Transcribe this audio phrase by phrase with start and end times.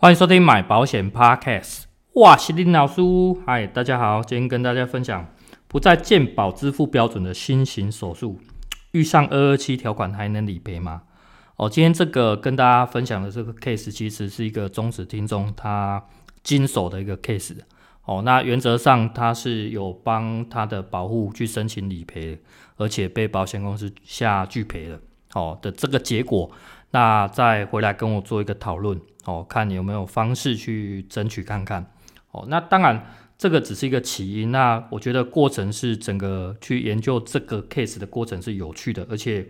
[0.00, 1.86] 欢迎收听买保险 Podcast。
[2.12, 3.02] 哇，是林老师，
[3.44, 5.26] 嗨，大家好，今天跟大家分享
[5.66, 8.38] 不在健保支付标准的新型手术，
[8.92, 11.02] 遇上二二七条款还能理赔吗？
[11.56, 16.00] 哦，今天这个跟大家分享的这个 case 其实是一个忠实听众他
[16.44, 17.56] 经手的一个 case。
[18.04, 22.38] 哦，那原则上他是有帮他的保户去申请理赔，
[22.76, 25.00] 而且被保险公司下拒赔了。
[25.34, 26.48] 哦的这个结果，
[26.92, 28.96] 那再回来跟我做一个讨论。
[29.28, 31.84] 哦，看你有没有方式去争取看看。
[32.30, 34.50] 哦，那当然这个只是一个起因。
[34.50, 39.46] 那我觉得过程是整个去研究这个 case 的过程是有趣的，而且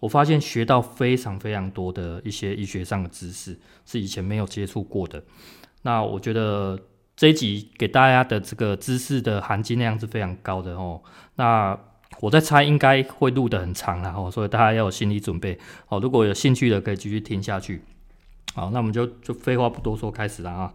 [0.00, 5.22] 我发现学到非常非常多的一些医学上的知识，是以前没有接触过的。
[5.80, 6.78] 那我觉得
[7.16, 11.00] 这一集给大家的这个知识的含金量是非常高的哦。
[11.36, 11.78] 那
[12.20, 15.58] 我在猜应该会录得很长了哦，所以大家要有心理准备
[15.88, 15.98] 哦。
[15.98, 17.82] 如果有兴趣的，可以继续听下去。
[18.54, 20.72] 好，那我们就就废话不多说，开始了啊。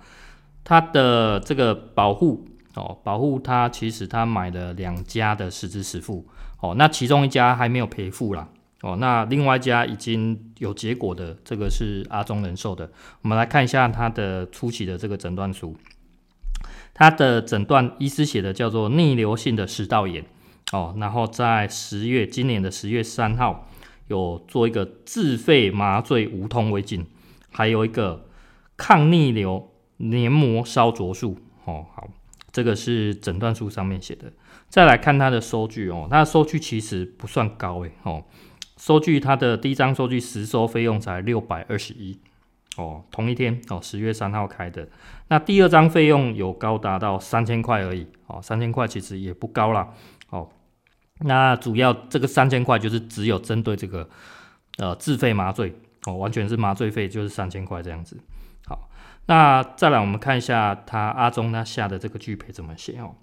[0.63, 6.27] 他的这个保护哦，保护他其实他买了两家的实支实付
[6.59, 8.50] 哦，那其中一家还没有赔付啦
[8.81, 12.92] 哦，那另外一家已经有结果的，这个是阿中人寿的。
[13.22, 15.75] 我们来看一下他的初期的这个诊断书，
[16.94, 20.25] 他的诊断医师写的叫做逆流性的食道炎
[20.73, 23.70] 哦，然后在十月今年的十月三号
[24.08, 27.05] 有做一个自费麻醉无痛胃镜。
[27.52, 28.28] 还有一个
[28.76, 32.08] 抗逆流黏膜烧灼术哦，好，
[32.52, 34.31] 这个是诊断书上面写的。
[34.70, 38.23] 再来看它的收据哦，它的收据其实不算高诶哦，
[38.78, 42.20] 收据它的第一张收据实收费用才六百二十一
[42.76, 44.88] 哦，同一天哦，十月三号开的。
[45.30, 49.94] 那第二张费用有高达到三千块而已哦，三千块其实也不高啦
[50.30, 50.50] 哦。
[51.22, 54.08] 那主要这个三千块就是只有针对这个
[54.78, 55.73] 呃自费麻醉。
[56.08, 58.17] 哦，完全是麻醉费，就是三千块这样子。
[58.66, 58.89] 好，
[59.25, 63.16] 那再来我们看一下他阿中他下的这个拒赔怎么写哦。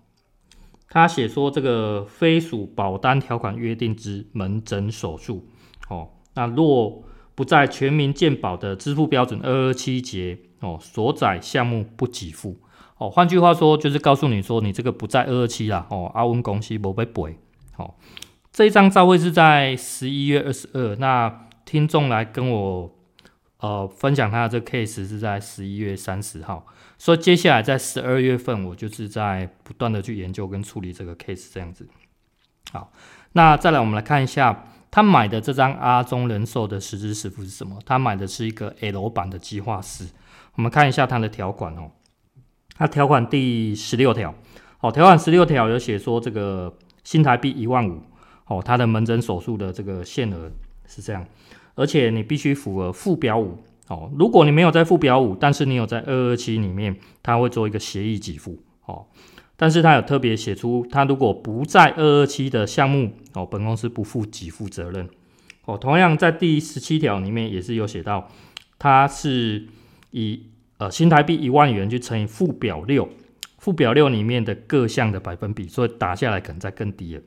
[0.91, 5.49] 他写说这个非属保单条款约定之门诊手术。
[5.89, 7.03] 哦，那若
[7.35, 12.61] 不在全民健保的支付标准二二七节哦所载项目不给付。
[12.99, 15.87] 哦，换句话说就是告诉你说你这个不在二二七啦。
[15.89, 17.39] 哦，阿文公司不被赔。
[17.73, 17.99] 好，
[18.53, 20.95] 这一张照会是在十一月二十二。
[20.97, 22.89] 那听众来跟我
[23.59, 26.65] 呃分享他的这个 case 是在十一月三十号，
[26.97, 31.89] 所以接下来在十二月份我就是在不断的去研究跟处理这个 case 这样子。
[32.71, 32.93] 好，
[33.33, 37.77] 那再来我们来看一下他买的这张阿中人寿的实质实付是什么？
[37.85, 40.07] 他买的是一个 L 版的计划式。
[40.55, 41.91] 我们看一下它的条款哦，
[42.77, 44.33] 它条款第十六条，
[44.79, 48.01] 好，条款十六条有写说这个新台币一万五，
[48.47, 50.49] 哦，它的门诊手术的这个限额
[50.87, 51.27] 是这样。
[51.75, 53.59] 而且你必须符合附表五
[53.89, 54.11] 哦。
[54.17, 59.07] 如果你没有在附表五，但是你有在二二七里面，他会做一个协议给付哦。
[59.57, 65.09] 但是他有特别写出，他如果不在二二七的项目哦，本公司不负给付责任
[65.65, 65.79] 哦。
[65.79, 68.29] 同样在第十七条里面也是有写到，
[68.79, 69.67] 他是
[70.11, 70.43] 以
[70.79, 73.09] 呃新台币一万元去乘以附表六，
[73.59, 77.23] 附表六里面的各项的百分比，所以打下来可能再更低了。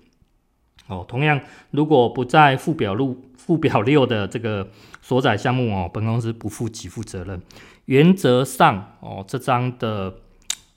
[0.88, 1.40] 哦，同样，
[1.72, 4.70] 如果不在附表六附表六的这个
[5.02, 7.42] 所载项目哦，本公司不负给付责任。
[7.86, 10.14] 原则上哦，这张的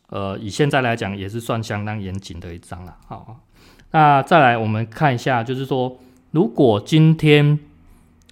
[0.08, 2.96] 呃，以现在来讲也是算相当严谨的一张了。
[3.06, 3.40] 好，
[3.92, 5.98] 那再来我们看一下，就是说，
[6.32, 7.58] 如果今天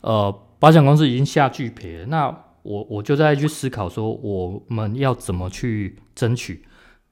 [0.02, 2.26] 呃保险公司已经下拒赔，那
[2.62, 6.64] 我我就再去思考说，我们要怎么去争取。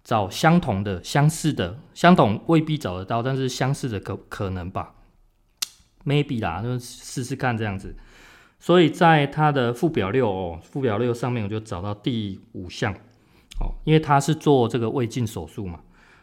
[0.06, 4.94] 找相同的、相似的，相同未必找得到，但是相似的可可能吧
[6.04, 7.96] ，maybe 啦，就试试看这样子。
[8.60, 12.92] 所以在它的附表六哦，附表六上面我就找到第五项
[13.58, 15.80] 哦，因为它是做这个胃镜手术嘛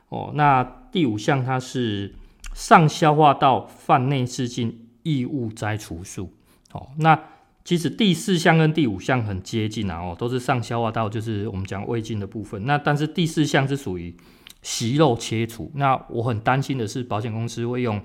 [0.08, 2.16] 哦，那第五项它是
[2.54, 6.32] 上消化道泛内视镜异物摘除术
[6.72, 7.20] 哦，那。
[7.64, 12.66] 其实第四项跟第五项很接近啊，哦，都是上消化道，就是我们讲胃镜的部分。
[12.66, 14.14] 那但是第四项是属于
[14.62, 15.72] 息肉切除。
[15.76, 18.02] 那我很担心的是，保险公司会用，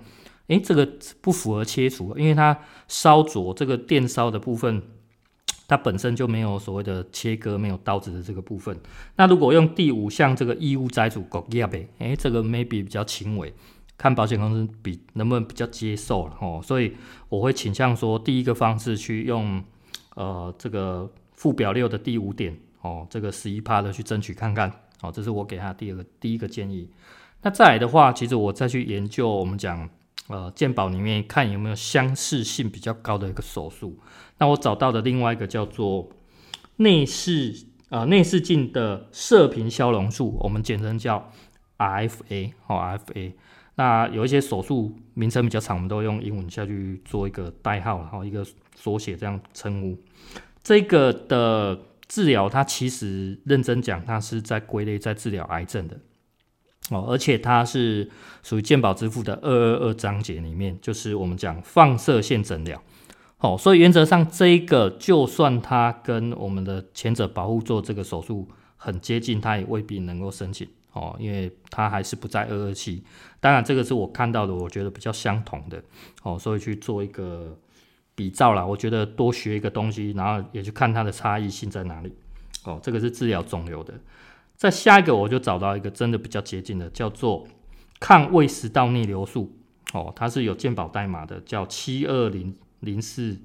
[0.46, 0.88] 诶，这个
[1.20, 2.56] 不符合切除，因为它
[2.86, 4.80] 烧灼这个电烧的部分，
[5.66, 8.78] 它本身就没有所谓的切割，没有刀子的这个部分。
[9.16, 13.52] 那如果用第五项这个异物摘除，搞耶呗，诶，这个 maybe 比较轻微。
[13.98, 16.96] 看保险公司比能不能比较接受了哦，所以
[17.28, 19.62] 我会倾向说第一个方式去用
[20.14, 24.72] 呃这个附表六的第五点哦，这个十一趴的去争取看看
[25.02, 26.88] 哦，这是我给他第二个第一个建议。
[27.42, 29.90] 那再来的话，其实我再去研究我们讲
[30.28, 33.98] 呃健保里面看有没有相似性比较高的一个手术。
[34.38, 36.08] 那我找到的另外一个叫做
[36.76, 41.32] 内视呃内视镜的射频消融术，我们简称叫
[41.78, 43.32] RFA 哦 RFA。
[43.78, 48.44] 那有一些手术名称比较长，我们都用英文下去做一个代号，然后一个
[48.74, 49.96] 缩写这样称呼。
[50.64, 51.78] 这个的
[52.08, 55.96] 治疗，它其实认真讲，它是在归类在治疗癌症的
[56.90, 58.10] 哦，而且它是
[58.42, 62.82] 属于健保支付的二二二章节里面，就是我们讲放射线诊疗。
[63.38, 68.48] 哦，所以原则上这一个，就算它跟我们的前者保护做这个手术
[68.78, 70.66] 很接近，它也未必能够申请。
[70.94, 73.04] 哦，因为它还是不在二二七，
[73.38, 75.80] 当然这个是我看到的，我觉得比较相同的
[76.22, 77.56] 哦，所以去做一个
[78.14, 78.64] 比照啦。
[78.64, 82.12] 我觉得多学一个东西，然后也去看它的差异性在哪里。
[82.64, 83.94] 哦，这个是治疗肿瘤的。
[84.56, 87.46] 再下一个，我就找到一个真的比较接近的，叫做
[88.00, 89.54] 抗胃食道逆流术。
[89.92, 93.38] 哦，它是有健保代码的，叫七二零零四，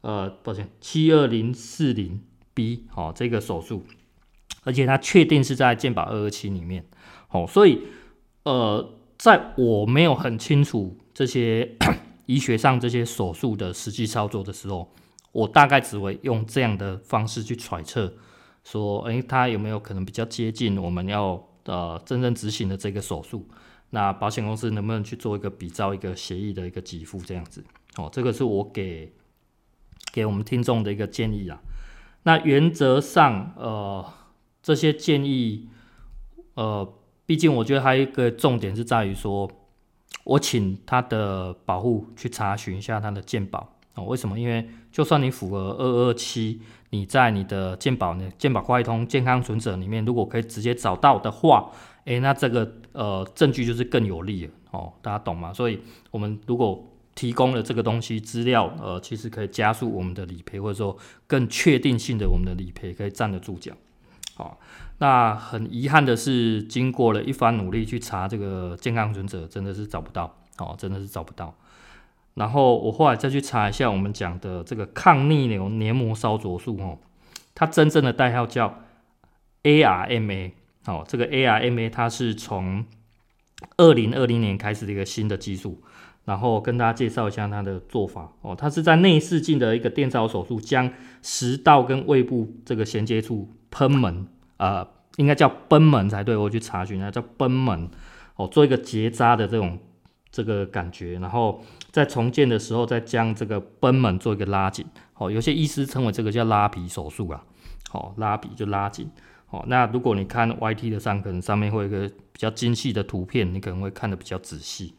[0.00, 2.22] 呃，抱歉，七二零四零
[2.54, 2.86] B。
[2.94, 3.84] 哦，这个手术。
[4.64, 6.84] 而且它确定是在健保二二七里面，
[7.30, 7.80] 哦，所以
[8.42, 11.76] 呃，在我没有很清楚这些
[12.26, 14.92] 医学上这些手术的实际操作的时候，
[15.32, 18.12] 我大概只会用这样的方式去揣测，
[18.62, 23.48] 说，诶，它有没有可能比较接近我们要呃真正执行的这个手术？
[23.90, 27.64] 那保险公司能不能去做一个比照，一个协议的一个给付这样子？
[27.96, 29.12] 哦，这个是我给
[30.12, 31.60] 给我们听众的一个建议啊。
[32.24, 34.04] 那原则上，呃。
[34.70, 35.66] 这些建议，
[36.54, 36.88] 呃，
[37.26, 39.50] 毕竟我觉得还有一个重点是在于说，
[40.22, 44.04] 我请他的保护去查询一下他的健保哦。
[44.04, 44.38] 为什么？
[44.38, 51.72] 因为就算你符合二二七，你在你的健保呢，健保快通健康存折里面，如果可以直接找到的话，
[52.04, 54.92] 诶，那这个呃证据就是更有利了哦。
[55.02, 55.52] 大家懂吗？
[55.52, 55.80] 所以
[56.12, 56.86] 我们如果
[57.16, 60.96] 提供了这个东西资料，呃，其实可以加速我们的理赔，或者说
[61.26, 63.72] 更确定性的我们的理赔可以站得住脚。
[64.40, 64.56] 哦，
[64.98, 71.54] 那很遗憾的是，经过了一番努力去查这个健康存折，真的是找不到哦，真的是找不到。
[72.34, 76.98] 然后我后来再去查一下我们讲的这个抗逆流黏膜烧灼术哦，
[77.54, 78.82] 它真正的代号叫
[79.62, 80.52] ARMA
[80.86, 82.86] 哦，这个 ARMA 它是从
[83.76, 85.82] 二零二零年开始的一个新的技术，
[86.24, 90.90] 然后跟大家介绍一下它的做法哦，它是在内视镜的一个电烧手术，将
[91.20, 93.50] 食道跟胃部这个衔接处。
[93.70, 94.26] 賁门，
[94.56, 94.86] 呃，
[95.16, 97.88] 应该叫賁门才对，我去查询一下，叫賁门，
[98.36, 99.78] 哦，做一个结扎的这种
[100.30, 107.44] 这个感觉，然后在重建的时候再将这个賁门做一个拉紧，哦，有些医师称为这个叫拉皮手术啊，
[107.92, 109.10] 哦，拉皮就拉紧，
[109.50, 114.94] 哦，那如果你看 YT 的上，可能上面会有一个比较精细的图片，你可能会看得比较仔细，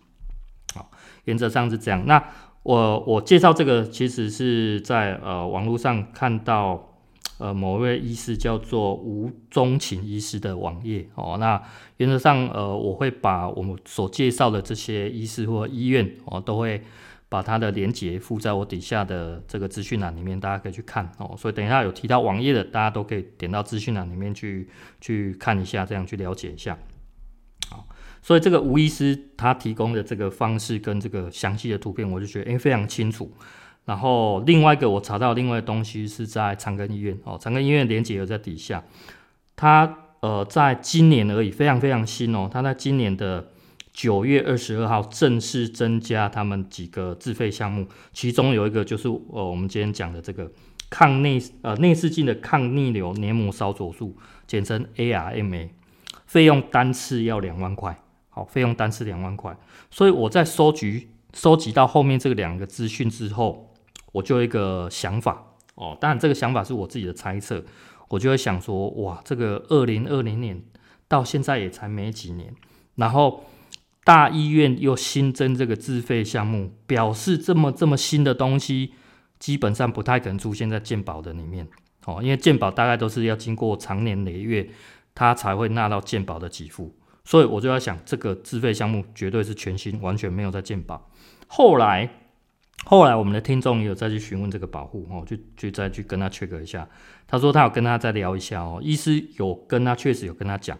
[0.74, 0.92] 好，
[1.26, 2.06] 原则上是这样。
[2.06, 2.24] 那
[2.64, 6.88] 我我介绍这个其实是在呃网络上看到。
[7.42, 11.60] 呃，某位医师叫做吴宗勤医师的网页哦，那
[11.98, 16.84] 原则上呃，我会把我们所介绍的这些医师或医院哦，都会
[17.28, 21.36] 把它的连接附在我底下的这个资讯栏里面，大家可以去看哦。
[21.36, 26.78] 所以等一下有提到网页的，大家都可以点到资讯栏里面去去看一下，这样去了解一下。
[27.72, 27.88] 好，
[28.22, 33.32] 所以这个吴医师他提供的这个方式跟这个详细的图片，我就觉得诶非常清楚。
[33.84, 38.84] 然后另外一个我查到另外的东西是在长庚医院哦，长庚医院连结有在底下，
[39.56, 43.50] 他呃在今年而已，非常非常新哦，他在今年的
[43.92, 50.50] 九月二十二号正式增加他们几个自费项目，其中有一个就是呃我们今天讲的这个
[50.92, 54.16] 抗内呃内视镜的抗逆流黏膜烧灼术，
[54.46, 55.70] 简称 ARMA，
[56.28, 59.58] 费用单次要两万块，好，费用单次两万块，
[59.90, 63.70] 所以我在收集收集到后面这两个资讯之后。
[64.12, 67.64] 我就有一个想法哦，当然这个想法是我自己的猜测，
[68.10, 70.62] 我就会想说，哇，这个二零二零年
[71.08, 72.54] 到现在也才没几年，
[72.96, 73.46] 然后
[74.04, 78.94] 大医院又新增这个自费项目，表示这么这么新的东西，
[79.40, 81.68] 基本上不太可能出现在健保的里面
[82.06, 84.70] 哦，因为健保大概都是要经过长年累月，
[85.16, 91.10] 它才会纳到健保的给付，所以我就在想，这个自费项目绝对是全新，完全没有在健保。
[91.48, 92.18] 后来。
[92.92, 96.86] 后来我们的听众也有再去询问这个保护哦，就就再去跟他 check 一下。
[97.26, 100.78] 他说他有跟他再聊一下哦，医师有跟他确实有跟他讲，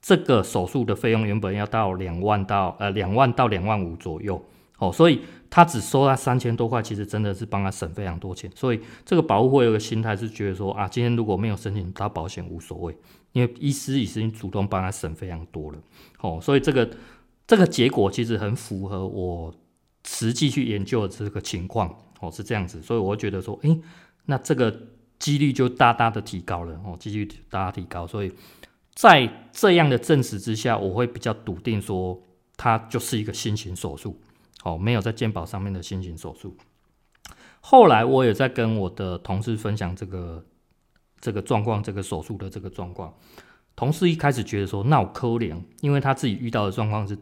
[0.00, 4.42] 这个手术的费用原本要到两万到呃两万到两万五左右
[4.78, 8.50] 哦，所以他只收他三千多块，其实真的是帮他省非常多钱。
[8.54, 12.96] 所以这个保护会有个心态是觉得说啊，今天如果没有申请到保险无所谓，
[13.32, 15.78] 因为医师已经主动帮他省非常多了
[16.22, 16.88] 哦，所以这个
[17.46, 19.54] 这个结果其实很符合我。
[20.06, 23.80] 实际去研究的这个情况哦，是这样子，所以我会觉得说，诶，
[24.26, 24.74] 那这个
[25.18, 28.06] 几率就大大的提高了哦，几率大大提高。
[28.06, 28.32] 所以
[28.94, 32.20] 在这样的证实之下，我会比较笃定说，
[32.56, 34.20] 它就是一个新型手术
[34.64, 36.56] 哦，没有在健保上面的新型手术。
[37.60, 40.44] 后来我也在跟我的同事分享这个
[41.20, 43.14] 这个状况，这个手术的这个状况。
[43.76, 47.16] 同事一开始觉得说，那我可怜，因为他自己遇到的状况是，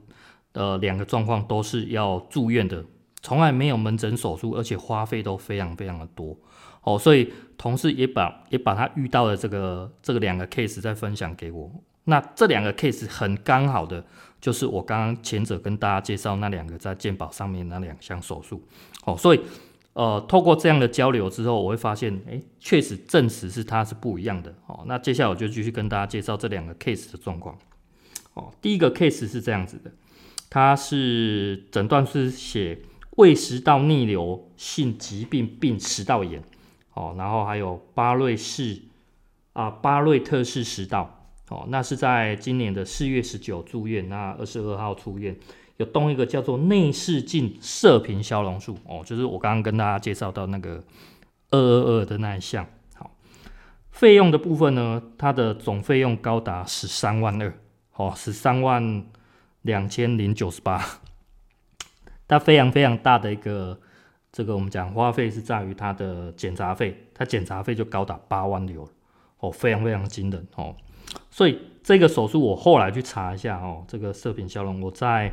[0.58, 2.84] 呃，两个状况都是要住院的，
[3.22, 6.36] 从来没有门诊手术，而且花费都非常非常的多。
[6.82, 11.70] 哦，所以同事也把也把他遇到的这个这个两个 case 再分享给我。
[12.04, 14.04] 那这两个 case 很刚好的，
[14.40, 18.62] 就是我刚刚前者跟大家介绍那两个在健保上面那两项手术。
[19.04, 19.40] 哦，所以。
[19.94, 24.54] 呃，透过这样的交流之后，我会发现，哎，确实证实是它是不一样的。
[24.66, 27.58] 哦，那接下来我就继续跟大家介绍这两个 case 的状况。
[28.34, 29.90] 哦，第一个 case 是这样子的，
[30.50, 32.78] 它是诊断是写
[33.16, 36.42] 胃食道逆流性疾病并食道炎。
[36.94, 38.82] 哦，然后还有巴瑞氏
[39.52, 41.14] 啊，巴瑞特氏食道。
[41.50, 45.34] 哦，那是在今年的四月十九住院，那二十二号出院。
[45.78, 50.82] 有动一个叫做内视镜射频消融术哦，就是我刚刚跟大家介绍到那个
[51.50, 52.66] 二二二的那一项。
[52.96, 53.12] 好，
[53.90, 57.54] 费用的部分呢，它的总费用高达十三万二，
[57.94, 59.04] 哦，十三万
[59.68, 60.82] 两千零九十八。
[62.26, 63.78] 它非常非常大的一个
[64.32, 68.88] 这个我们讲花费是在于它的检查费，它检查费就高达八万六，
[69.40, 70.74] 哦，非常非常惊人哦。
[71.30, 75.32] 所以这个手术我后来去查一下哦，这个射频消融我在。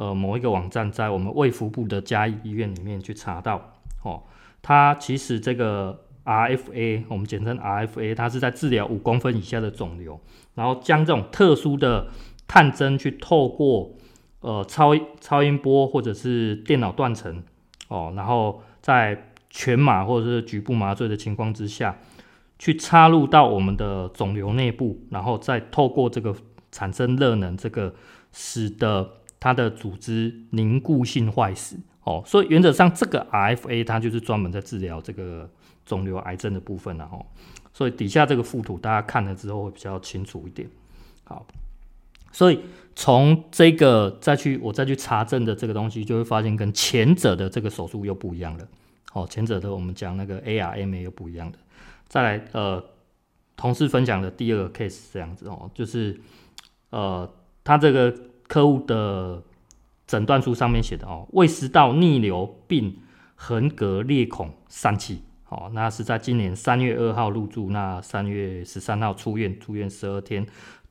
[0.00, 3.60] 呃，某一个网站在我们卫福部的嘉义医院里面去查到，
[4.04, 4.22] 哦，
[4.62, 10.20] 它其实这个 RFA，我们简称 RFA，它是在治疗五公分以下的肿瘤，
[10.54, 12.06] 然后将这种特殊的
[12.48, 13.94] 探针去透过
[14.40, 14.90] 呃超
[15.20, 17.44] 超音波或者是电脑断层，
[17.86, 21.98] 哦，然后在全麻或者是局部麻醉的情况之下，
[22.58, 26.34] 去插入到我们的肿瘤内部，然后再透过这个
[26.72, 27.94] 产生热能，这个
[28.32, 35.50] 使得它的组织凝固性坏死，哦，所以原则上这个 RFA 它就是专门在治疗这个
[35.86, 37.24] 肿瘤癌症的部分了，哦，
[37.72, 40.68] 所以底下这个附图大家看了之后会比较清楚一点。
[41.24, 41.46] 好，
[42.38, 42.60] 所以
[42.94, 48.68] 从这个再去我再去查证的这个东西，就会发现跟前者的这个手术又不一样了。
[49.12, 51.58] 哦，前者的我们讲那个 ARMA 又不一样的。
[52.06, 52.80] 再来，呃，
[53.56, 56.20] 同事分享的第二个 case 这样子哦，就是
[56.90, 57.28] 呃，
[57.64, 58.14] 他这个。
[58.48, 59.42] 客户的
[60.06, 62.96] 诊断书上面写的哦，胃食道逆流并
[63.34, 70.46] 横膈裂孔疝气，哦，那是在今年三月二号入住，那三月十三号出院，住院十二天，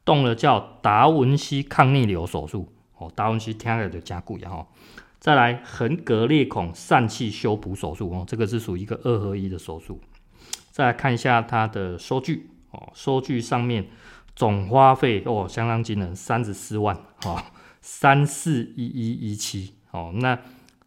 [0.07, 4.65] 动了叫达文西抗逆流手术，哦，达文西听起来就加贵哈，
[5.19, 9.99] 再来横膈裂孔疝气修补手术，哦，这个是属于一个二合一的手术，
[10.71, 13.85] 再来看一下它的收据，哦，收据上面。
[14.37, 16.95] 总花费哦，相当惊人，三十四万
[17.25, 17.41] 哦，
[17.81, 20.11] 三四一一一七哦。
[20.13, 20.37] 那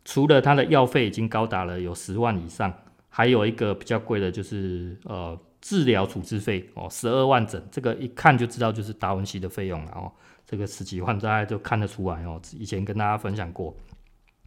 [0.04, 2.72] 除了它的药费已经高达了有十万以上，
[3.08, 10.10] 还有一个比较贵的就是呃治疗处置费哦，十二万整，这个一看就知道就是达文西的费用了哦。
[10.46, 13.74] 这个十几万大家就看得出来哦，以前跟大家分享过。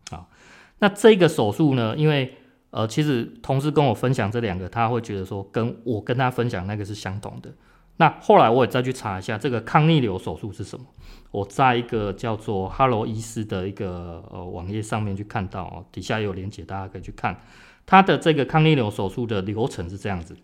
[0.09, 0.29] 好，
[0.79, 2.35] 那这个手术呢，因为
[2.71, 7.53] 呃其实同事跟我分享这两个，他会觉得说跟我跟他分享那个是相同的。
[7.97, 10.85] 那后来我也再去查一下这个抗逆流手术是什么。
[11.29, 17.39] 我在一个叫做哈罗医师的一个呃网页上面去看到哦，底下有连接，大家可以去看。
[17.85, 20.35] 它的这个抗逆流手术的流程是这样子：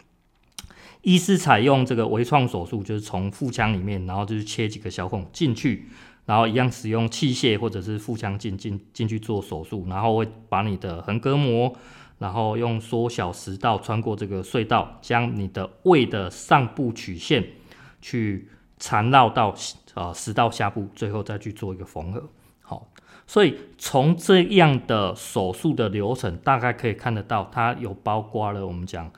[1.01, 5.88] 医师采用这个微创手术，就是从腹腔里面，然后就是切几个小孔进去，
[6.25, 11.74] 然后一样使用器械或者是腹腔镜进进去做手术，然后会把你的横膈膜。
[12.20, 17.41] 然后用缩小食道穿过这个隧道，将你的胃的上部曲线
[18.01, 19.56] 去缠绕到
[19.94, 22.22] 呃食道下部，最后再去做一个缝合。
[22.60, 22.91] 好，
[23.25, 29.10] 所以从这样的手术的流程，大概可以看得到，它有包括了我们讲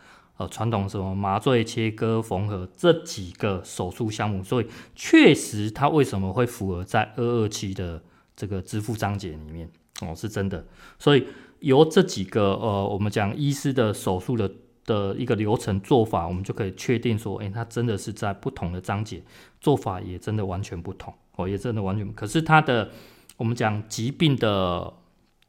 [0.42, 4.44] 呃传统什么麻醉、切割、缝合这几个手术项目。
[4.44, 8.02] 所以确实，它为什么会符合在二二期的
[8.36, 9.70] 这个支付章节里面
[10.02, 10.66] 哦，是真的。
[10.98, 11.26] 所以。
[11.62, 14.52] 由这几个呃，我们讲医师的手术的
[14.84, 19.22] 的一个流程做法，我们就可以确定说，诶，它真的是在不同的章节
[19.60, 22.12] 做法也真的完全不同哦，也真的完全。
[22.14, 22.90] 可是它的
[23.38, 24.92] 我们讲疾病的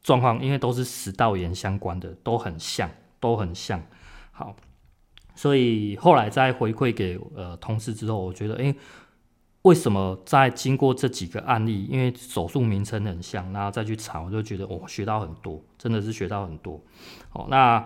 [0.03, 3.83] 状况，因为都是食道炎相关的，都很像，都很像。
[4.31, 4.55] 好，
[5.35, 8.75] 所以后来再回馈给呃同事之后，我觉得，诶。
[9.63, 16.83] 为什么在经过这几个案例，因为手术名称很像，然后再去查，我就觉得我、哦、学到很多，真的是学到很多。
[17.31, 17.81] 哦，那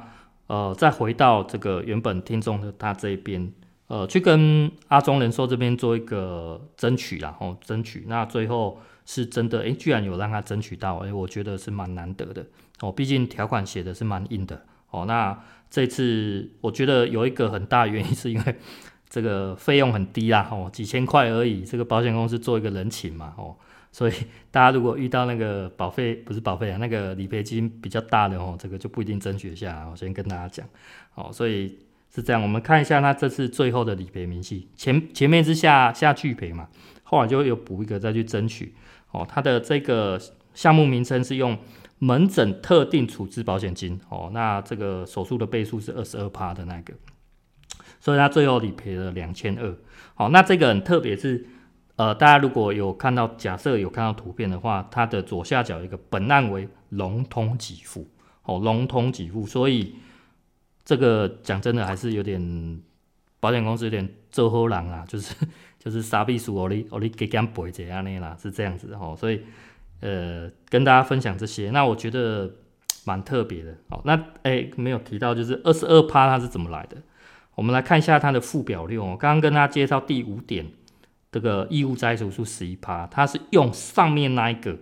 [0.48, 3.54] 呃，再回到这个原本听众的他这一边，
[3.86, 12.44] 呃，去跟阿中人寿这边做一个争取啦，哦，争取，那最后是真的，诶、欸，居然有让他争取到，诶、欸，我觉得是蛮难得的，
[12.82, 15.38] 哦，毕竟条款写的是蛮硬的，哦，那
[15.70, 18.56] 这次我觉得有一个很大原因是因为
[19.10, 23.56] 这个费用很低啦，哦，几千块而已，这个保险公司做一个人情嘛，哦。
[23.90, 24.14] 所以
[24.52, 29.88] 大家如果遇到那个保费不是保费啊，那个理赔金比较大的哦，这个就不一定争取下。
[29.90, 30.68] 我先跟大家讲，
[31.16, 31.80] 哦，所以
[32.14, 32.42] 是这样。
[32.42, 36.68] 我们看一下他这次最后的理赔明细，前前面是下下拒赔嘛，
[37.04, 38.76] 后来就有补一个再去争取。
[39.12, 40.20] 哦，他的这个
[40.54, 41.58] 项目名称是用
[42.00, 44.00] 门诊特定处置保险金。
[44.10, 46.94] 哦，那这个手术的倍数是二十二趴的那个，
[48.00, 49.76] 所以他最后理赔了两千二。
[50.16, 51.48] 好，那这个很特别是。
[51.98, 58.08] 呃，大家如果有看到，假设有看到图片的话，它的左下角一个本案为融通给付，
[58.44, 59.96] 哦，融通给付，所以
[60.86, 62.80] 这个讲真的还是有点
[63.40, 65.34] 保险公司有点做好人啊，就是
[65.84, 69.42] 就是傻逼数哦，你哦你给讲背这样的啦，是这样子哦，所以
[70.02, 72.52] 呃跟大家分享这些，那我觉得
[73.06, 76.98] 蛮特别的，哦，那哎、没有提到就是二十二趴它是怎么来的，
[77.56, 80.68] 我们来看一下它的附表六哦，刚刚跟大家介绍第五点。
[81.30, 84.78] 这个义务摘除数十一趴，它是用上面那一个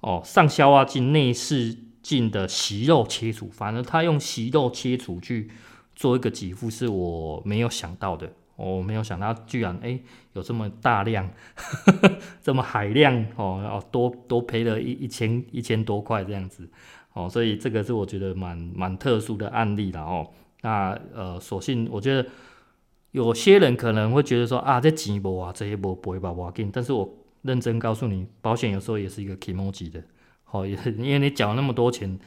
[0.00, 5.50] 哦，上消化镜内视镜的息肉切除，反正它用息肉切除去
[5.94, 9.98] 做一个给付，是我没有想到的，我、没有想到居然哎
[10.32, 11.30] 有这么大量，
[12.42, 16.68] 这么海量哦，多多赔了一一千一千多块这样子
[17.12, 20.30] 哦，所以这个是我觉得蛮蛮特殊的案例了哦。
[20.62, 22.28] 那呃，所幸我觉得。
[23.12, 26.70] 有些人可能会觉得说啊，这钱无啊，这些无不会吧，不要紧。
[26.72, 27.06] 但是我
[27.42, 30.02] 认真告诉你，保险有时候也是一个 kmg 的，
[30.44, 32.18] 好，也因为你缴那么多钱，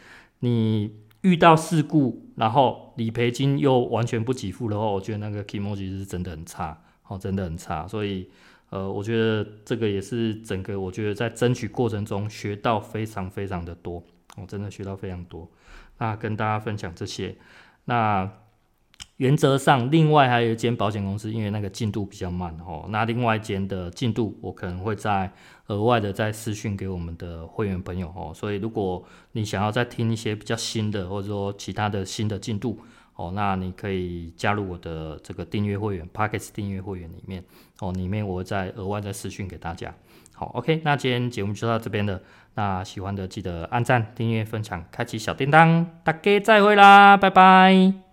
[0.42, 0.94] 你
[1.26, 7.88] 遇到事故，然后理赔金又完全不给付的话，我觉得那个 kimochi 是真的很差，哦，真的很差。
[7.88, 8.30] 所以，
[8.70, 14.04] 呃，我觉得这个也是整个我觉得在争取过程中学到非常非常的多，
[14.38, 15.50] 我真的学到非常多。
[15.98, 17.36] 那跟大家分享这些，
[17.86, 18.32] 那。
[19.18, 25.32] 原则上，另外还有一间保险公司，因为那个进度比较慢哦，那另外一间的进度，我可能会再
[25.68, 28.34] 额外的再私讯给我们的会员朋友哦。
[28.36, 29.02] 所以，如果
[29.32, 32.78] 你想要再听一些比较新的，或者说其他的新的进度
[33.16, 37.42] 哦，那你可以加入我的这个订阅会员，Podcast 订阅会员里面
[37.80, 39.94] 哦，里面我会再额外再私讯给大家。
[40.34, 42.20] 好，OK，那今天节目就到这边了。
[42.56, 45.86] 那喜欢的记得按赞、订阅、分享、开启小叮当。
[46.04, 48.05] 大家再会啦，拜拜。